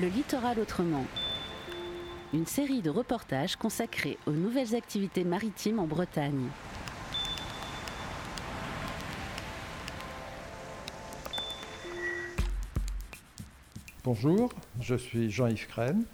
[0.00, 1.04] Le littoral autrement.
[2.32, 6.46] Une série de reportages consacrés aux nouvelles activités maritimes en Bretagne.
[14.02, 14.50] Bonjour,
[14.80, 16.04] je suis Jean-Yves Crène.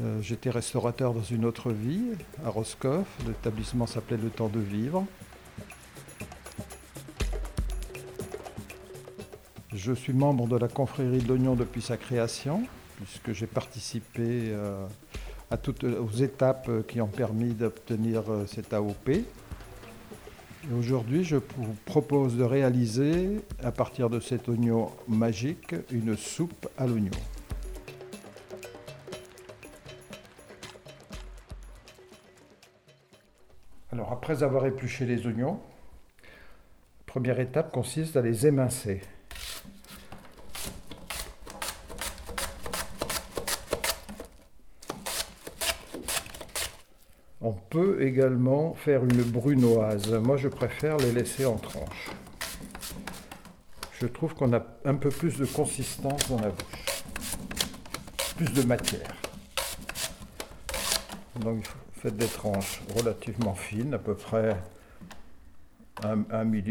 [0.00, 3.06] Euh, J'étais restaurateur dans une autre vie, à Roscoff.
[3.28, 5.06] L'établissement s'appelait Le Temps de Vivre.
[9.84, 12.62] Je suis membre de la confrérie de l'Oignon depuis sa création,
[12.98, 14.86] puisque j'ai participé euh,
[15.50, 19.08] à toutes aux étapes qui ont permis d'obtenir euh, cet AOP.
[19.08, 19.24] Et
[20.78, 26.86] Aujourd'hui, je vous propose de réaliser, à partir de cet oignon magique, une soupe à
[26.86, 27.10] l'oignon.
[33.90, 35.58] Alors, après avoir épluché les oignons,
[37.04, 39.00] première étape consiste à les émincer.
[47.44, 50.12] On peut également faire une brunoise.
[50.22, 52.10] Moi, je préfère les laisser en tranches.
[54.00, 57.04] Je trouve qu'on a un peu plus de consistance dans la bouche,
[58.36, 59.12] plus de matière.
[61.40, 61.64] Donc,
[62.00, 64.56] faites des tranches relativement fines, à peu près
[66.04, 66.24] un-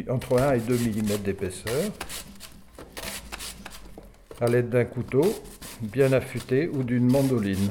[0.09, 1.92] entre 1 et 2 mm d'épaisseur,
[4.39, 5.33] à l'aide d'un couteau
[5.81, 7.69] bien affûté ou d'une mandoline.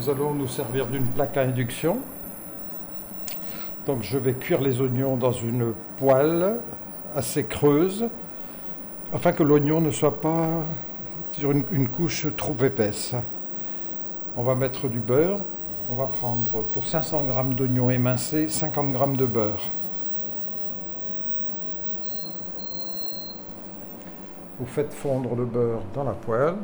[0.00, 1.98] Nous allons nous servir d'une plaque à induction.
[3.84, 6.56] Donc je vais cuire les oignons dans une poêle
[7.14, 8.06] assez creuse,
[9.12, 10.64] afin que l'oignon ne soit pas
[11.32, 13.14] sur une, une couche trop épaisse.
[14.38, 15.40] On va mettre du beurre.
[15.90, 19.70] On va prendre pour 500 g d'oignons émincés 50 g de beurre.
[24.58, 26.54] Vous faites fondre le beurre dans la poêle.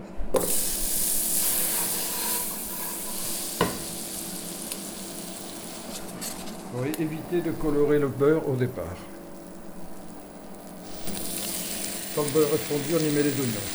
[6.79, 8.85] Oui, évitez de colorer le beurre au départ.
[12.15, 13.67] Quand le beurre est fondu, on y met les oignons.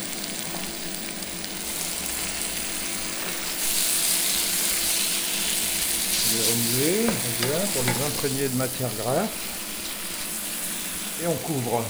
[6.27, 7.07] On les remuer,
[7.41, 9.29] bien, pour les imprégner de matière grasse.
[11.23, 11.83] Et on couvre.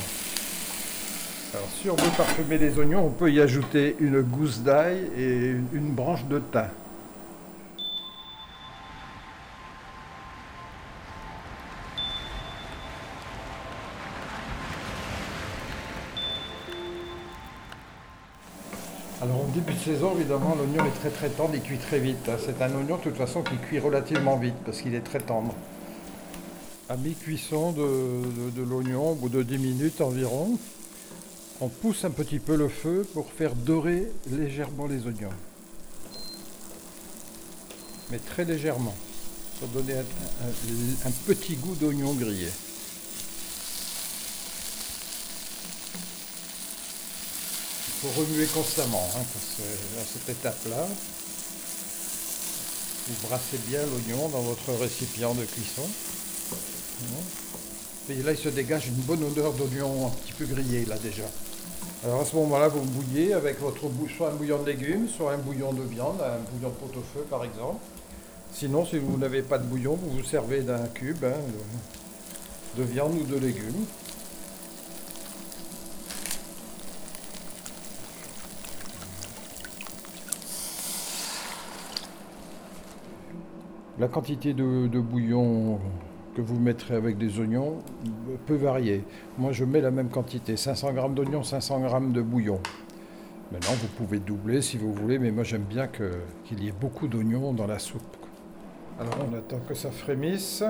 [1.53, 5.55] Alors, si on veut parfumer les oignons, on peut y ajouter une gousse d'ail et
[5.73, 6.69] une branche de thym.
[19.21, 22.27] Alors en début de saison, évidemment, l'oignon est très très tendre, il cuit très vite.
[22.27, 22.37] hein.
[22.43, 25.53] C'est un oignon de toute façon qui cuit relativement vite parce qu'il est très tendre.
[26.89, 30.57] À mi-cuisson de, l'oignon, au bout de 10 minutes environ,
[31.61, 35.29] on pousse un petit peu le feu pour faire dorer légèrement les oignons.
[38.09, 38.95] Mais très légèrement,
[39.59, 42.47] pour donner un petit goût d'oignon grillé.
[48.01, 50.87] Faut remuer constamment hein, à cette étape-là,
[53.07, 55.83] vous brassez bien l'oignon dans votre récipient de cuisson.
[58.09, 61.25] Et là, il se dégage une bonne odeur d'oignon un petit peu grillé là déjà.
[62.03, 63.81] Alors à ce moment-là, vous bouillez avec votre
[64.17, 67.43] soit un bouillon de légumes, soit un bouillon de viande, un bouillon de pot-au-feu par
[67.43, 67.81] exemple.
[68.51, 71.37] Sinon, si vous n'avez pas de bouillon, vous vous servez d'un cube hein,
[72.77, 73.85] de viande ou de légumes.
[84.01, 85.77] La quantité de, bouillon
[86.35, 87.83] que vous mettrez avec des oignons
[88.47, 89.03] peut varier.
[89.37, 92.59] Moi, je mets la même quantité, 500 g d'oignons, 500 g de bouillon.
[93.51, 97.07] Maintenant, vous pouvez doubler si vous voulez, mais moi, j'aime bien qu'il y ait beaucoup
[97.07, 98.17] d'oignons dans la soupe.
[98.99, 100.63] Alors, on attend que ça frémisse.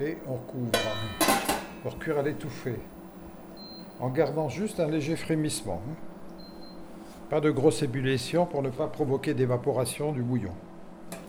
[0.00, 0.70] Et on couvre
[1.82, 2.80] pour cuire à l'étouffée,
[4.00, 5.82] en gardant juste un léger frémissement.
[7.32, 10.52] Pas de grosse ébullition pour ne pas provoquer d'évaporation du bouillon.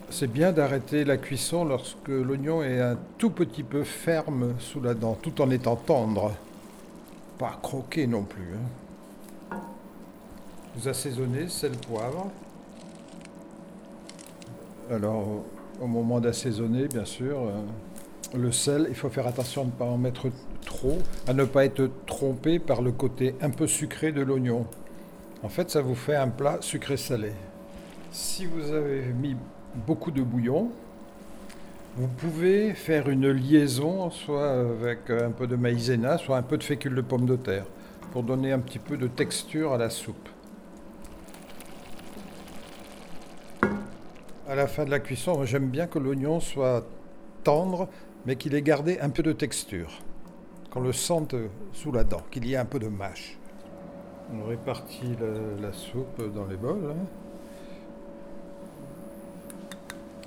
[0.09, 4.95] C'est bien d'arrêter la cuisson lorsque l'oignon est un tout petit peu ferme sous la
[4.95, 6.33] dent, tout en étant tendre.
[7.37, 8.49] Pas croquer non plus.
[8.53, 9.57] hein.
[10.75, 12.29] Vous assaisonnez, sel, poivre.
[14.91, 15.25] Alors,
[15.79, 19.85] au moment d'assaisonner, bien sûr, euh, le sel, il faut faire attention à ne pas
[19.85, 20.27] en mettre
[20.65, 20.97] trop,
[21.27, 24.65] à ne pas être trompé par le côté un peu sucré de l'oignon.
[25.43, 27.33] En fait, ça vous fait un plat sucré-salé.
[28.11, 29.35] Si vous avez mis
[29.85, 30.71] beaucoup de bouillon,
[31.97, 36.63] vous pouvez faire une liaison soit avec un peu de maïzena, soit un peu de
[36.63, 37.65] fécule de pomme de terre,
[38.13, 40.29] pour donner un petit peu de texture à la soupe.
[44.47, 46.87] À la fin de la cuisson, j'aime bien que l'oignon soit
[47.43, 47.89] tendre,
[48.25, 49.99] mais qu'il ait gardé un peu de texture.
[50.71, 51.35] Qu'on le sente
[51.73, 53.37] sous la dent, qu'il y ait un peu de mâche.
[54.31, 55.15] On répartit
[55.61, 56.91] la, soupe dans les bols.
[56.91, 57.05] Hein.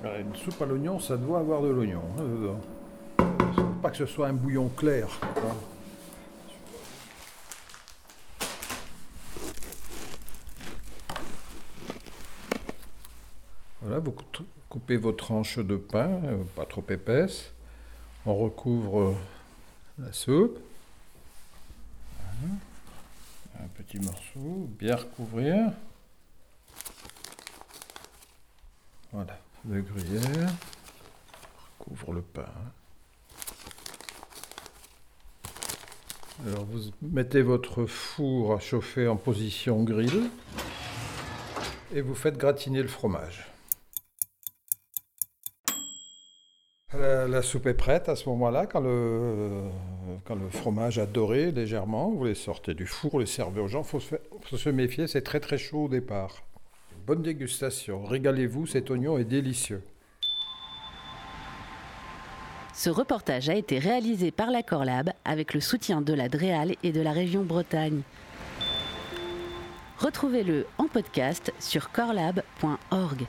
[0.03, 2.01] Ah, une soupe à l'oignon, ça doit avoir de l'oignon.
[2.19, 3.25] Hein,
[3.81, 5.07] pas que ce soit un bouillon clair.
[13.81, 14.13] Voilà, vous
[14.69, 17.51] coupez vos tranches de pain, euh, pas trop épaisses.
[18.25, 19.15] On recouvre
[19.97, 20.59] la soupe.
[23.59, 25.71] Un petit morceau, bien recouvrir.
[29.11, 29.37] Voilà
[29.67, 30.49] de gruyère.
[31.79, 32.45] Couvre le pain.
[36.45, 40.29] Alors vous mettez votre four à chauffer en position grill
[41.93, 43.51] et vous faites gratiner le fromage.
[46.93, 49.63] La, soupe est prête à ce moment-là, quand le,
[50.25, 53.67] quand le fromage a doré légèrement, vous les sortez du four, vous les servez aux
[53.67, 53.83] gens.
[53.93, 56.43] Il faut se méfier, c'est très très chaud au départ.
[57.05, 58.03] Bonne dégustation.
[58.03, 59.81] Régalez-vous, cet oignon est délicieux.
[62.73, 66.91] Ce reportage a été réalisé par la Corlab avec le soutien de la Dréal et
[66.91, 68.01] de la région Bretagne.
[69.97, 73.25] Retrouvez-le en podcast sur corlab.org.